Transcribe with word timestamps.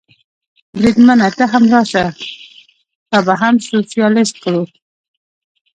بریدمنه، 0.73 1.27
ته 1.37 1.43
هم 1.51 1.63
راشه، 1.73 2.05
تا 3.09 3.17
به 3.25 3.33
هم 3.41 3.55
سوسیالیست 3.69 4.35
کړو. 4.43 4.63